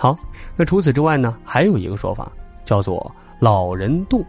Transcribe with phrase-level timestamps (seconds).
[0.00, 0.16] 好，
[0.56, 2.32] 那除此之外呢，还有一个说法
[2.64, 4.24] 叫做老人洞。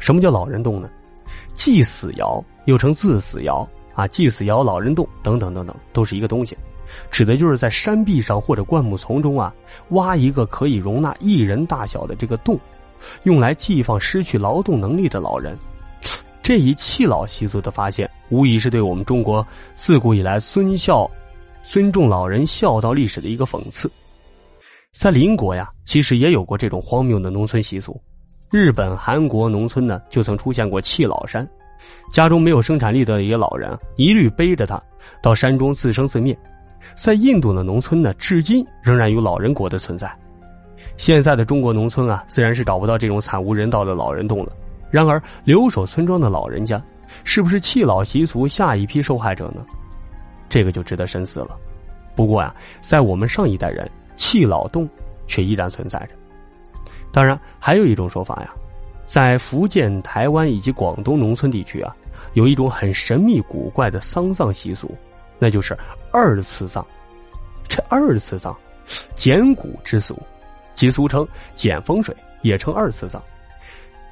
[0.00, 0.90] 什么叫老人洞呢？
[1.54, 6.58] 祭死窑又称自死窑啊，祭死窑、老人洞等等等等，都是一个东西，
[7.12, 9.54] 指的就是在山壁上或者灌木丛中啊，
[9.90, 12.58] 挖一个可以容纳一人大小的这个洞，
[13.22, 15.56] 用来寄放失去劳动能力的老人。
[16.42, 19.46] 这一弃老习俗的发现，无疑是对我们中国
[19.76, 21.08] 自古以来尊孝、
[21.62, 23.90] 尊重老人孝道历史的一个讽刺。
[24.92, 27.98] 在邻国呀，其实也有过这种荒谬的农村习俗。
[28.50, 31.48] 日本、韩国农村呢，就曾出现过弃老山，
[32.12, 34.82] 家中没有生产力的一个老人，一律背着他
[35.22, 36.36] 到山中自生自灭。
[36.94, 40.14] 在印度的农村呢，至今仍然有老人国的存在。
[40.98, 44.52] 现在的中国农村啊，自然是找不到这种惨无人道的老人洞了。
[44.90, 46.82] 然而，留守村庄的老人家，
[47.24, 49.64] 是不是弃老习俗下一批受害者呢？
[50.52, 51.58] 这个就值得深思了。
[52.14, 54.86] 不过呀，在我们上一代人，弃老洞
[55.26, 56.08] 却依然存在着。
[57.10, 58.52] 当然，还有一种说法呀，
[59.06, 61.96] 在福建、台湾以及广东农村地区啊，
[62.34, 64.94] 有一种很神秘古怪的丧葬习俗，
[65.38, 65.74] 那就是
[66.10, 66.86] 二次葬。
[67.66, 68.54] 这二次葬，
[69.16, 70.20] 捡骨之俗，
[70.74, 73.22] 即俗称捡风水，也称二次葬。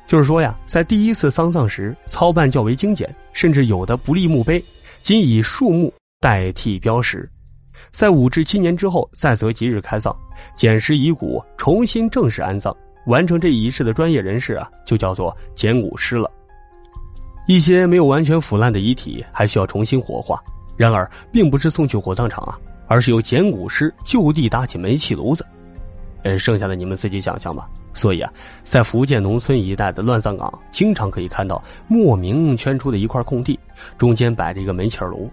[0.06, 4.64] 就是说呀，在第一次丧葬时，操办较为精简，甚至有的不立墓碑，
[5.02, 7.28] 仅以树木代替标识。
[7.90, 10.14] 在五至七年之后，再择吉日开葬，
[10.54, 12.76] 捡拾遗骨，重新正式安葬。
[13.06, 16.30] 完成这一仪式的专业人士啊，就叫做捡骨师了。
[17.46, 20.38] 一些没有完全腐烂的遗体还需要重新火化，
[20.76, 25.44] 然而并不是送去火葬场啊，而是由捡骨师就地搭起煤气炉子。
[26.22, 27.66] 呃，剩下的你们自己想象吧。
[27.94, 28.30] 所以啊，
[28.62, 33.58] 在福建农村一带的乱葬岗，经常可以看到莫名圈出的一块空地，
[33.96, 35.30] 中间摆着一个煤气炉。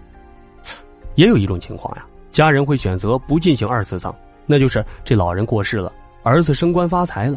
[1.18, 4.14] 也有一种情况呀，家人会选择不进行二次葬，
[4.46, 7.36] 那就是这老人过世了，儿子升官发财了。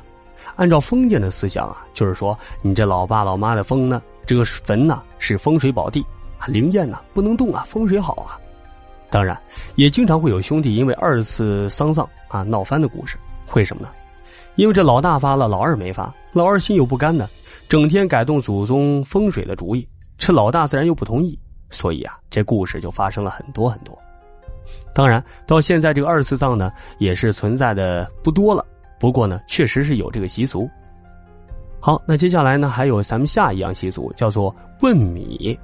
[0.55, 5.99] 按照封建的思想啊，就是说你这老爸老妈的封呢，这个坟呢是风水宝地
[6.37, 8.37] 啊，灵验呢不能动啊，风水好啊。
[9.09, 9.35] 当然，
[9.73, 13.17] 也经常会有兄弟因为二次丧葬啊闹翻的故事。
[13.55, 13.89] 为什么呢？
[14.57, 17.27] 因为这老大发了，老二没发，老二心有不甘呢，
[17.67, 19.87] 整天改动祖宗风水的主意，
[20.19, 21.35] 这老大自然又不同意，
[21.71, 23.97] 所以啊，这故事就发生了很多很多。
[24.93, 28.65] 当然，到现在这个二次葬呢，也是存在的不多了。
[28.99, 30.69] 不过呢，确实是有这个习俗。
[31.79, 35.57] 好，那接下来呢，还有咱们下一样习俗，叫做问米。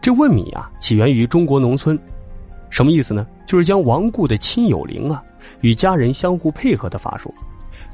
[0.00, 1.98] 这问米啊，起源于中国农村，
[2.70, 3.26] 什么意思呢？
[3.46, 5.22] 就是将亡故的亲友灵啊，
[5.60, 7.34] 与家人相互配合的法术，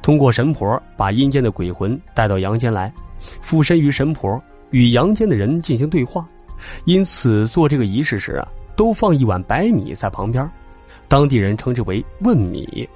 [0.02, 2.92] 通过神婆把阴间的鬼魂带到阳间来，
[3.40, 6.26] 附身于神婆，与阳间的人进行对话。
[6.84, 10.48] 因此，做这个仪式时啊，都放一碗白米在旁边，
[11.08, 12.88] 当地人称之为问米。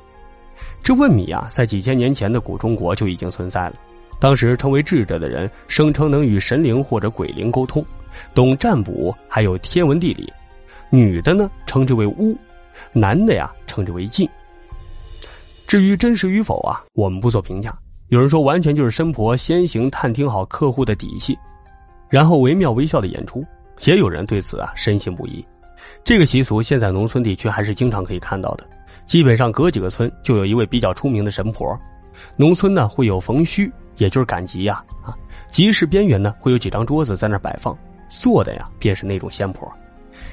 [0.82, 3.74] 这问米啊，在几千年前的古中国就已经存在了。
[4.20, 7.84] 当时称为智者的人，声称能与神灵或者鬼灵沟通，
[8.34, 10.32] 懂占卜，还有天文地理。
[10.90, 12.36] 女的呢，称之为巫；
[12.92, 14.28] 男的呀，称之为晋。
[15.66, 17.76] 至于真实与否啊，我们不做评价。
[18.08, 21.36] 有人说，完全就是神婆先行探听好客户的底细，
[22.08, 23.44] 然后惟妙惟肖的演出。
[23.82, 25.44] 也有人对此啊深信不疑。
[26.02, 28.64] 这个习俗现在农村地区还是经常可以看到的。
[29.06, 31.78] 基本上隔几个村就有一位比较出名的神婆，
[32.36, 35.12] 农村呢会有逢墟，也就是赶集呀啊，
[35.50, 37.76] 集市边缘呢会有几张桌子在那摆放，
[38.08, 39.70] 坐的呀便是那种仙婆，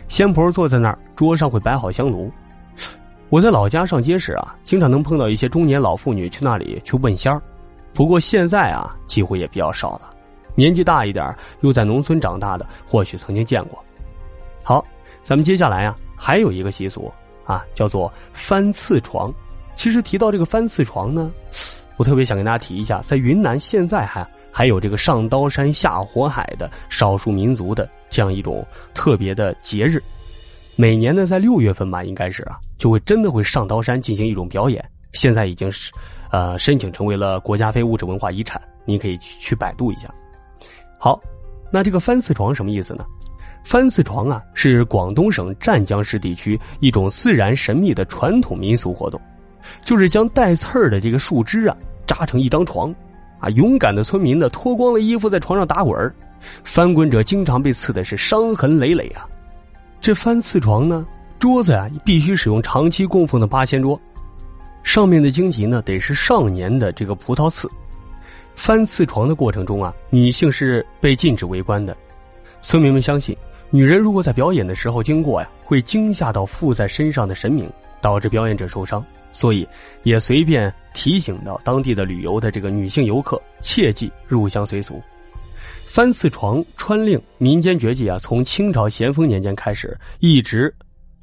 [0.08, 2.32] 仙婆坐在那儿，桌上会摆好香炉。
[3.30, 7.42] 我在老家上街时啊，经常能碰到一些中年老妇女去那里去问仙儿，
[7.94, 10.14] 不过现在啊几乎也比较少了，
[10.56, 13.84] 年纪大一点又在农村长大的或许曾经见过。
[14.64, 14.86] 好，
[15.24, 17.12] 咱们接下来啊还有一个习俗。
[17.44, 19.34] 啊，叫做翻刺床。
[19.76, 21.30] 其实提到这个翻刺床呢，
[21.98, 30.02] 我特别想跟大家提一下，在云南现在还还有这个上刀山下火海的少数民族的这样一种特别的节日。
[30.78, 34.82] 每年呢，在六月份吧，应该是啊，就会真的会上刀山进行一种表演。
[35.12, 35.92] 现在已经是，
[36.30, 38.62] 呃，申请成为了国家非物质文化遗产。
[38.86, 40.14] 你可以去百度一下。
[41.04, 41.20] 好，
[41.72, 43.04] 那这个翻刺床什么意思呢？
[43.66, 49.20] 翻刺床啊，是广东省湛江市地区一种自然神秘的传统民俗活动，
[49.84, 51.76] 就是将带刺儿的这个树枝啊
[52.06, 52.94] 扎成一张床，
[53.40, 56.14] 啊，勇敢的村民呢脱光了衣服在床上打滚儿，
[56.64, 59.28] 翻滚者经常被刺的是伤痕累累啊。
[60.00, 61.04] 这翻刺床呢，
[61.40, 64.00] 桌子啊必须使用长期供奉的八仙桌，
[64.84, 67.68] 上面的荆棘呢得是上年的这个葡萄刺。
[68.56, 71.96] 翻刺床的过程中啊，女性是被禁止围观的，
[72.62, 73.36] 村民们相信。
[73.70, 77.72] 女人如果在表演的时候经过呀，会惊吓到附在身上的神明，
[78.02, 79.68] 导致表演者受伤，所以
[80.04, 85.02] 也随便提醒到当地的旅游的这个女性游客切记入乡随俗。
[85.86, 90.74] 翻刺床、穿令民间绝技啊，从清朝咸丰年间开始，一直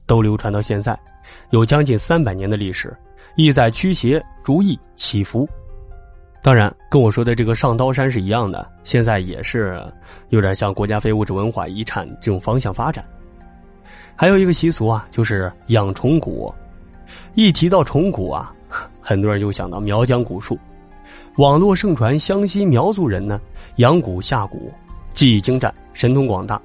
[0.06, 0.98] 都流传到现在，
[1.50, 2.96] 有将近三百年的历史，
[3.36, 5.46] 意在驱邪、逐疫、祈福。
[6.48, 9.78] 当然，跟我说的这个上刀山是一样的，现在也是
[10.30, 13.04] 有点像国家非物质文化遗产这种方向发展。
[14.16, 16.50] 还有一个习俗啊，就是养虫蛊。
[17.34, 18.50] 一提到虫蛊啊，
[18.98, 20.58] 很多人就想到苗疆蛊术。
[21.36, 23.38] 网络盛传湘西苗族人呢
[23.76, 24.58] 养蛊下蛊，
[25.12, 26.58] 技艺精湛，神通广大，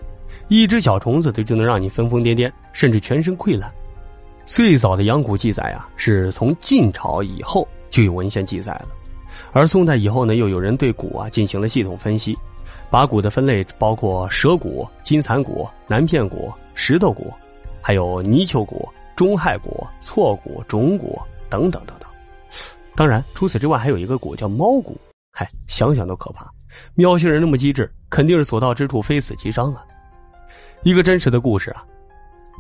[0.47, 3.69] 一只小虫子就就能让你疯疯癫癫，甚至全身溃烂。
[4.45, 8.87] 最早的养蛊记载啊，是从晋朝以后就有文献记载了。
[9.51, 12.37] 而宋代以后呢，又有人对蛊啊进行了系统分析，
[12.89, 17.31] 把蛊的分类包括蛇蛊、金蚕蛊、南片蛊、石头蛊，
[17.81, 21.19] 还有泥鳅蛊、中害蛊、错蛊、种蛊
[21.49, 22.09] 等等等等。
[22.95, 24.93] 当然，除此之外还有一个蛊叫猫蛊，
[25.31, 26.51] 嗨，想想都可怕。
[26.95, 29.83] 喵星人那么机智，肯定是所到之处非死即伤啊。
[30.83, 31.83] 一个真实的故事啊，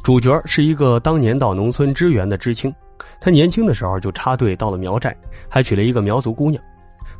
[0.03, 2.73] 主角是一个当年到农村支援的知青，
[3.19, 5.15] 他年轻的时候就插队到了苗寨，
[5.49, 6.61] 还娶了一个苗族姑娘。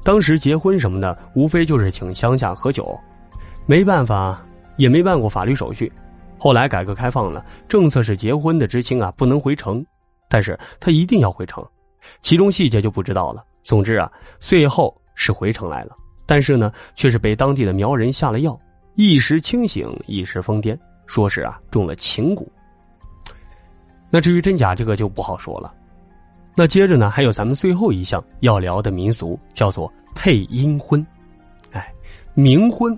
[0.04, 3.00] 当时结婚什么的，无非就是请乡下喝酒，
[3.66, 4.44] 没办法，
[4.76, 5.92] 也没办过法律手续。
[6.38, 9.86] 后来改革开放了，政策是结婚的知青啊不能回城，
[10.30, 11.66] 但是他一定要回城，
[12.22, 13.44] 其中细节就不知道了。
[13.64, 15.96] 总之啊，最后是回城来了，
[16.26, 18.60] 但是呢，却是被当地的苗人下了药，
[18.96, 22.46] 一时清醒，一时疯癫，说是啊中了情蛊。
[24.14, 25.74] 那至于真假，这个就不好说了。
[26.54, 31.04] 那接着呢，还有咱们最后一项要聊的民俗，叫做配阴婚。
[31.72, 31.92] 哎，
[32.36, 32.96] 冥婚，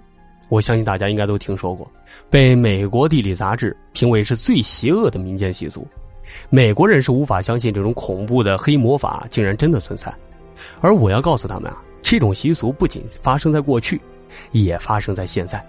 [0.49, 1.89] 我相信大家应该都听说过，
[2.29, 5.87] 被美国地理杂志评为是最邪恶的民间习俗。
[6.49, 10.13] 美国人是无法相信这种恐怖的黑魔法竟然真的存在，
[10.81, 14.01] 而我要告诉他们啊，这种习俗不仅发生在过去，
[14.51, 15.65] 也发生在现在。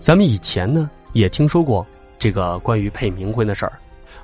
[0.00, 1.86] 咱们以前呢也听说过
[2.18, 3.72] 这个关于配冥婚的事儿。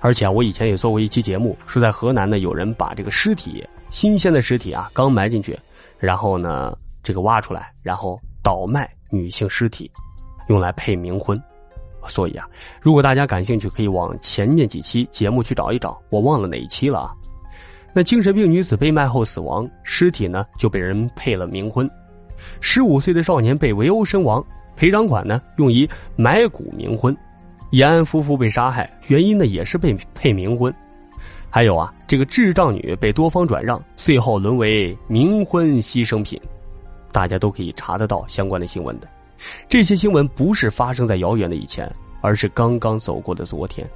[0.01, 5.59] 而且啊我以前也做过一期节目，说在河南呢，有人把这个尸体新鲜的尸体啊，刚埋进去，
[5.99, 9.91] 然后呢，这个挖出来，然后倒卖女性尸体，
[10.49, 11.41] 用来配冥婚。
[12.07, 12.49] 所以啊，
[12.81, 17.13] 如果大家感兴趣，可以往前面几期节目去找一找，我忘了哪一期了啊。
[17.93, 21.91] 那精神病女子被卖后死亡，尸体呢就被人配了冥婚。
[22.61, 24.43] 十五岁的少年被围殴身亡，
[24.77, 25.87] 赔偿款呢用于
[26.17, 27.15] 买骨冥婚。
[27.71, 30.73] 延安夫妇被杀害，原因呢也是被配冥婚。
[31.49, 36.41] 还有啊，这个智障女被多方转让，最后沦为冥婚牺牲品。
[37.13, 39.09] 大家都可以查得到相关的新闻的。
[39.69, 43.89] 这些新闻不是发生在遥远的以前，而是刚刚走过的昨天。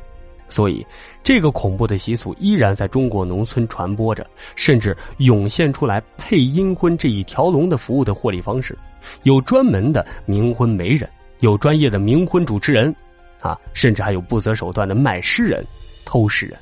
[0.49, 0.85] 所以，
[1.23, 4.27] 这个恐怖的习俗依然在中国农村传播着，
[4.57, 8.77] 甚至涌现出来配阴婚这一条龙的服务的获利方式。
[9.23, 11.09] 有专门的冥婚媒人，
[11.41, 12.95] 有专业的冥婚主持人。
[13.45, 15.63] 啊，甚至还有不择手段的卖尸人、
[16.03, 16.59] 偷尸人。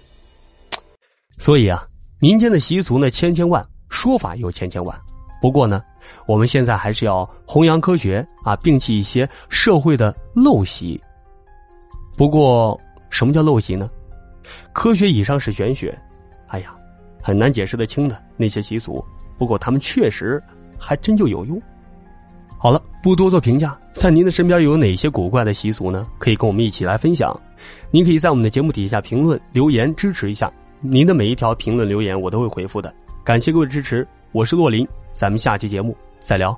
[1.38, 1.86] 所以啊，
[2.18, 5.00] 民间的习俗呢千千万，说法又千千万。
[5.40, 5.80] 不过呢，
[6.26, 11.00] 我们现在还是要弘扬科学啊，摒弃一些社会的陋习。
[12.16, 12.78] 不过，
[13.10, 13.88] 什么叫陋习呢？
[14.72, 15.96] 科学以上是玄学，
[16.48, 16.74] 哎呀，
[17.22, 19.04] 很难解释得清的那些习俗。
[19.38, 20.42] 不过，他们确实
[20.76, 21.62] 还真就有用。
[22.62, 23.76] 好了，不多做评价。
[23.92, 26.06] 在您的身边有哪些古怪的习俗呢？
[26.16, 27.36] 可以跟我们一起来分享。
[27.90, 30.48] 您可以在我们的节目底下评论留言支持一下。
[30.80, 32.94] 您的每一条评论留言我都会回复的。
[33.24, 36.56] 感谢各位支持，我是洛林，咱们下期节目再聊。